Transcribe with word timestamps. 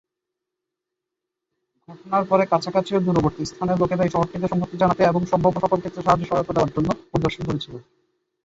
ঘটনার 1.89 2.23
পরে, 2.25 2.43
কাছাকাছি 2.45 2.91
ও 2.95 2.99
দূরবর্তী 2.99 3.43
স্থানের 3.45 3.77
লোকেরা 3.77 4.03
এই 4.03 4.13
শহরটিতে 4.13 4.47
সংহতি 4.47 4.75
জানাতে 4.77 5.01
এবং 5.03 5.21
সম্ভাব্য 5.31 5.57
সকল 5.61 5.77
ক্ষেত্রে 5.79 6.05
সাহায্য-সহায়তা 6.05 6.53
দেওয়ার 6.53 6.73
জন্য 6.75 6.89
পরিদর্শন 7.11 7.43
করেছিল। 7.45 7.73